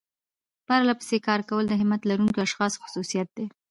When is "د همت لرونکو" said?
1.69-2.39